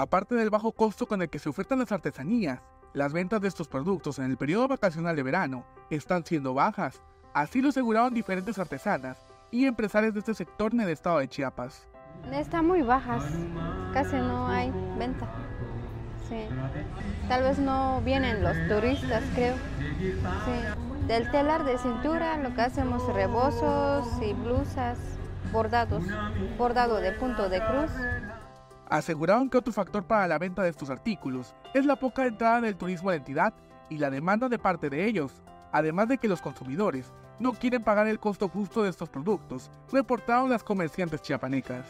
Aparte 0.00 0.34
del 0.34 0.48
bajo 0.48 0.72
costo 0.72 1.04
con 1.04 1.20
el 1.20 1.28
que 1.28 1.38
se 1.38 1.50
ofertan 1.50 1.78
las 1.78 1.92
artesanías, 1.92 2.60
las 2.94 3.12
ventas 3.12 3.38
de 3.42 3.48
estos 3.48 3.68
productos 3.68 4.18
en 4.18 4.24
el 4.30 4.38
periodo 4.38 4.66
vacacional 4.66 5.14
de 5.14 5.22
verano 5.22 5.66
están 5.90 6.24
siendo 6.24 6.54
bajas, 6.54 7.02
así 7.34 7.60
lo 7.60 7.68
aseguraron 7.68 8.14
diferentes 8.14 8.58
artesanas 8.58 9.18
y 9.50 9.66
empresarios 9.66 10.14
de 10.14 10.20
este 10.20 10.32
sector 10.32 10.72
en 10.72 10.80
el 10.80 10.88
estado 10.88 11.18
de 11.18 11.28
Chiapas. 11.28 11.86
Están 12.32 12.66
muy 12.66 12.80
bajas, 12.80 13.22
casi 13.92 14.16
no 14.16 14.48
hay 14.48 14.72
venta. 14.98 15.28
Tal 17.28 17.42
vez 17.42 17.58
no 17.58 18.00
vienen 18.00 18.42
los 18.42 18.56
turistas, 18.68 19.22
creo. 19.34 19.56
Del 21.06 21.30
telar 21.30 21.64
de 21.64 21.76
cintura 21.76 22.38
lo 22.38 22.54
que 22.54 22.62
hacemos 22.62 23.06
rebozos 23.12 24.08
y 24.22 24.32
blusas, 24.32 24.96
bordados, 25.52 26.04
bordado 26.56 27.02
de 27.02 27.12
punto 27.12 27.50
de 27.50 27.60
cruz. 27.60 27.90
Aseguraron 28.90 29.48
que 29.48 29.56
otro 29.56 29.72
factor 29.72 30.02
para 30.02 30.26
la 30.26 30.36
venta 30.36 30.64
de 30.64 30.70
estos 30.70 30.90
artículos 30.90 31.54
es 31.74 31.86
la 31.86 31.94
poca 31.94 32.26
entrada 32.26 32.60
del 32.60 32.74
turismo 32.74 33.08
a 33.08 33.12
la 33.12 33.18
entidad 33.18 33.54
y 33.88 33.98
la 33.98 34.10
demanda 34.10 34.48
de 34.48 34.58
parte 34.58 34.90
de 34.90 35.06
ellos, 35.06 35.32
además 35.70 36.08
de 36.08 36.18
que 36.18 36.26
los 36.26 36.42
consumidores 36.42 37.12
no 37.38 37.52
quieren 37.52 37.84
pagar 37.84 38.08
el 38.08 38.18
costo 38.18 38.48
justo 38.48 38.82
de 38.82 38.90
estos 38.90 39.08
productos, 39.08 39.70
reportaron 39.92 40.50
las 40.50 40.64
comerciantes 40.64 41.22
chiapanecas. 41.22 41.86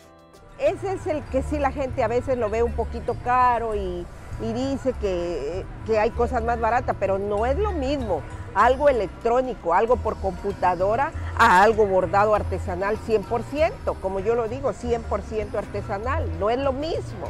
Ese 0.58 0.92
es 0.92 1.06
el 1.06 1.22
que 1.24 1.42
sí 1.42 1.58
la 1.58 1.72
gente 1.72 2.04
a 2.04 2.08
veces 2.08 2.36
lo 2.36 2.50
ve 2.50 2.62
un 2.62 2.72
poquito 2.72 3.16
caro 3.24 3.74
y, 3.74 4.06
dice 4.38 4.92
que, 5.00 5.64
hay 5.98 6.10
cosas 6.10 6.44
más 6.44 6.60
baratas, 6.60 6.96
pero 7.00 7.18
no 7.18 7.46
es 7.46 7.56
lo 7.58 7.72
mismo 7.72 8.20
algo 8.54 8.90
electrónico, 8.90 9.72
algo 9.72 9.96
por 9.96 10.16
computadora, 10.16 11.12
a 11.40 11.62
algo 11.62 11.86
bordado 11.86 12.34
artesanal 12.34 12.98
100%, 12.98 13.98
como 14.02 14.20
yo 14.20 14.34
lo 14.34 14.46
digo, 14.46 14.74
100% 14.74 15.54
artesanal, 15.54 16.38
no 16.38 16.50
es 16.50 16.58
lo 16.58 16.74
mismo. 16.74 17.28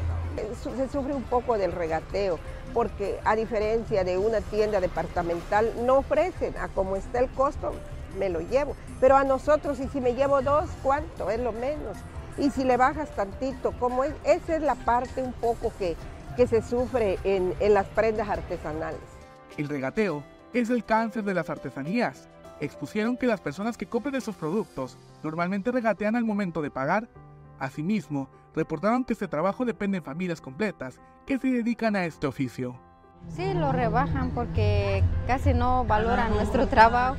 Se 0.77 0.89
sufre 0.89 1.15
un 1.15 1.23
poco 1.23 1.57
del 1.57 1.71
regateo, 1.71 2.41
porque 2.75 3.21
a 3.25 3.37
diferencia 3.37 4.03
de 4.03 4.19
una 4.19 4.41
tienda 4.41 4.81
departamental, 4.81 5.73
no 5.87 5.99
ofrecen 5.99 6.57
a 6.59 6.67
como 6.67 6.97
está 6.97 7.21
el 7.21 7.31
costo, 7.31 7.73
me 8.19 8.29
lo 8.29 8.41
llevo. 8.41 8.75
Pero 9.01 9.17
a 9.17 9.23
nosotros, 9.23 9.79
y 9.79 9.87
si 9.87 10.01
me 10.01 10.15
llevo 10.15 10.43
dos, 10.43 10.69
¿cuánto? 10.83 11.31
Es 11.31 11.39
lo 11.39 11.53
menos. 11.53 11.97
Y 12.37 12.51
si 12.51 12.65
le 12.65 12.77
bajas 12.77 13.15
tantito, 13.15 13.73
¿cómo 13.79 14.03
es? 14.03 14.13
Esa 14.25 14.57
es 14.57 14.63
la 14.63 14.75
parte 14.75 15.23
un 15.23 15.33
poco 15.35 15.73
que, 15.79 15.95
que 16.37 16.49
se 16.49 16.63
sufre 16.63 17.21
en, 17.23 17.55
en 17.61 17.75
las 17.75 17.87
prendas 17.87 18.29
artesanales. 18.29 18.99
El 19.57 19.69
regateo 19.69 20.25
es 20.53 20.69
el 20.69 20.85
cáncer 20.85 21.23
de 21.23 21.35
las 21.35 21.49
artesanías. 21.49 22.29
Expusieron 22.61 23.17
que 23.17 23.27
las 23.27 23.41
personas 23.41 23.79
que 23.79 23.87
compran 23.87 24.15
esos 24.15 24.37
productos 24.37 24.99
normalmente 25.23 25.73
regatean 25.73 26.15
al 26.15 26.25
momento 26.25 26.61
de 26.61 26.71
pagar. 26.71 27.09
Asimismo, 27.59 28.29
reportaron 28.55 29.05
que 29.05 29.15
este 29.15 29.29
trabajo 29.29 29.65
depende 29.65 29.99
de 29.99 30.05
familias 30.05 30.43
completas 30.43 31.01
que 31.27 31.39
se 31.39 31.49
dedican 31.49 31.97
a 31.97 32.05
este 32.05 32.27
oficio. 32.27 32.79
Sí, 33.29 33.55
lo 33.55 33.73
rebajan 33.73 34.31
porque 34.31 35.03
casi 35.27 35.55
no 35.55 35.85
valoran 35.87 36.35
nuestro 36.35 36.67
trabajo, 36.67 37.17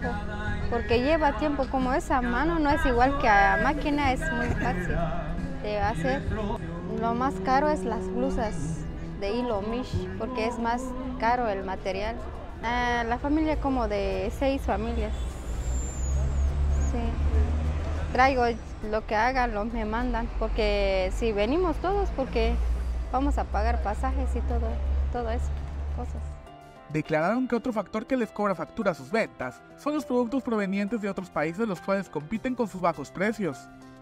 porque 0.70 1.02
lleva 1.02 1.38
tiempo 1.38 1.66
como 1.72 1.94
esa 1.94 2.22
mano 2.22 2.60
no 2.60 2.70
es 2.70 2.86
igual 2.86 3.18
que 3.20 3.28
a 3.28 3.60
máquina, 3.64 4.12
es 4.12 4.20
muy 4.34 4.48
fácil 4.48 4.96
de 5.64 5.80
hacer. 5.80 6.22
Lo 7.00 7.16
más 7.16 7.34
caro 7.46 7.70
es 7.70 7.84
las 7.84 8.08
blusas 8.10 8.56
de 9.20 9.32
hilo 9.32 9.62
mish, 9.62 10.08
porque 10.20 10.48
es 10.48 10.60
más 10.60 10.84
caro 11.20 11.48
el 11.50 11.64
material. 11.64 12.16
Ah, 12.64 13.04
la 13.08 13.18
familia 13.18 13.60
como 13.60 13.88
de 13.88 14.32
seis 14.38 14.62
familias. 14.62 15.14
Traigo 18.12 18.44
lo 18.90 19.06
que 19.08 19.16
hagan, 19.16 19.54
lo 19.54 19.64
me 19.66 19.86
mandan, 19.86 20.28
porque 20.38 21.12
si 21.16 21.32
venimos 21.32 21.78
todos, 21.78 22.10
porque 22.10 22.54
vamos 23.12 23.38
a 23.38 23.46
pagar 23.46 23.82
pasajes 23.84 24.36
y 24.36 24.42
todo, 24.42 24.68
todo 25.14 25.32
eso, 25.32 25.46
cosas. 25.96 26.22
Declararon 26.90 27.48
que 27.48 27.56
otro 27.56 27.72
factor 27.72 28.06
que 28.06 28.18
les 28.18 28.30
cobra 28.30 28.54
factura 28.54 28.92
a 28.92 28.94
sus 28.94 29.12
ventas 29.12 29.62
son 29.78 29.94
los 29.94 30.04
productos 30.04 30.44
provenientes 30.44 31.02
de 31.02 31.10
otros 31.10 31.30
países 31.30 31.66
los 31.66 31.80
cuales 31.80 32.10
compiten 32.10 32.54
con 32.54 32.68
sus 32.68 32.82
bajos 32.82 33.10
precios. 33.10 33.58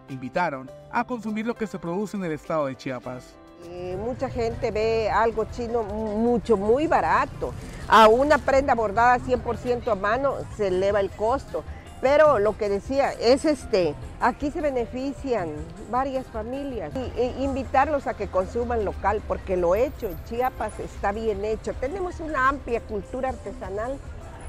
Invitaron 0.09 0.71
a 0.91 1.03
consumir 1.03 1.45
lo 1.45 1.53
que 1.53 1.67
se 1.67 1.77
produce 1.77 2.17
en 2.17 2.23
el 2.23 2.31
estado 2.31 2.65
de 2.65 2.75
Chiapas. 2.75 3.35
Eh, 3.67 3.95
mucha 3.99 4.27
gente 4.29 4.71
ve 4.71 5.09
algo 5.11 5.45
chino 5.51 5.83
mucho, 5.83 6.57
muy 6.57 6.87
barato. 6.87 7.53
A 7.87 8.07
una 8.07 8.39
prenda 8.39 8.73
bordada 8.73 9.19
100% 9.19 9.91
a 9.91 9.95
mano 9.95 10.35
se 10.57 10.69
eleva 10.69 10.99
el 10.99 11.11
costo. 11.11 11.63
Pero 12.01 12.39
lo 12.39 12.57
que 12.57 12.69
decía 12.69 13.11
es 13.11 13.43
este, 13.43 13.93
aquí 14.21 14.51
se 14.51 14.61
benefician 14.61 15.49
varias 15.91 16.25
familias 16.27 16.93
y, 16.95 17.19
e 17.19 17.43
invitarlos 17.43 18.07
a 18.07 18.13
que 18.13 18.27
consuman 18.27 18.85
local 18.85 19.21
porque 19.27 19.57
lo 19.57 19.75
hecho 19.75 20.07
en 20.07 20.23
Chiapas 20.23 20.79
está 20.79 21.11
bien 21.11 21.43
hecho. 21.43 21.73
Tenemos 21.73 22.19
una 22.21 22.47
amplia 22.47 22.79
cultura 22.81 23.29
artesanal 23.29 23.97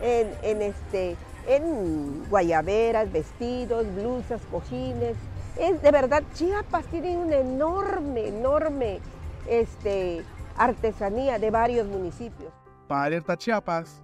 en, 0.00 0.32
en, 0.42 0.62
este, 0.62 1.16
en 1.48 2.24
guayaberas, 2.30 3.10
vestidos, 3.10 3.84
blusas, 3.96 4.40
cojines, 4.50 5.16
es 5.58 5.82
de 5.82 5.90
verdad, 5.90 6.22
Chiapas 6.34 6.86
tiene 6.86 7.16
una 7.16 7.36
enorme, 7.36 8.28
enorme 8.28 9.00
este, 9.48 10.24
artesanía 10.56 11.38
de 11.38 11.50
varios 11.50 11.86
municipios. 11.86 12.52
Para 12.88 13.04
Alerta 13.04 13.36
Chiapas, 13.36 14.00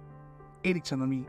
Eric 0.63 0.83
Chanomi. 0.83 1.25